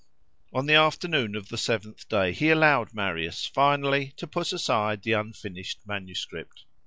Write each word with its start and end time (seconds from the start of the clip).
On 0.51 0.65
the 0.65 0.73
afternoon 0.73 1.35
of 1.35 1.49
the 1.49 1.59
seventh 1.59 2.09
day 2.09 2.33
he 2.33 2.49
allowed 2.49 2.91
Marius 2.91 3.45
finally 3.45 4.15
to 4.17 4.25
put 4.25 4.51
aside 4.51 5.03
the 5.03 5.11
unfinished 5.13 5.77
manuscript. 5.85 6.63